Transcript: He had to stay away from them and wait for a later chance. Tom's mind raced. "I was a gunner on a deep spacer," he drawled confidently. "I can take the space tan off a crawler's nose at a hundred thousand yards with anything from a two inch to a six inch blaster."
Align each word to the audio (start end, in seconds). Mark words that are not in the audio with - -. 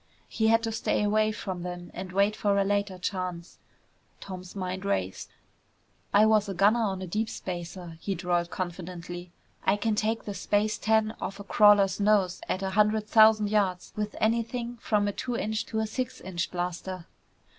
He 0.27 0.47
had 0.47 0.63
to 0.63 0.71
stay 0.71 1.03
away 1.03 1.31
from 1.31 1.61
them 1.61 1.91
and 1.93 2.11
wait 2.11 2.35
for 2.35 2.57
a 2.57 2.63
later 2.63 2.97
chance. 2.97 3.59
Tom's 4.19 4.55
mind 4.55 4.83
raced. 4.83 5.29
"I 6.11 6.25
was 6.25 6.49
a 6.49 6.55
gunner 6.55 6.79
on 6.81 7.03
a 7.03 7.05
deep 7.05 7.29
spacer," 7.29 7.99
he 8.01 8.15
drawled 8.15 8.49
confidently. 8.49 9.31
"I 9.63 9.77
can 9.77 9.93
take 9.93 10.25
the 10.25 10.33
space 10.33 10.79
tan 10.79 11.13
off 11.21 11.39
a 11.39 11.43
crawler's 11.43 11.99
nose 11.99 12.41
at 12.49 12.63
a 12.63 12.71
hundred 12.71 13.07
thousand 13.07 13.51
yards 13.51 13.93
with 13.95 14.15
anything 14.19 14.77
from 14.77 15.07
a 15.07 15.11
two 15.11 15.37
inch 15.37 15.67
to 15.67 15.77
a 15.81 15.85
six 15.85 16.19
inch 16.19 16.49
blaster." 16.49 17.05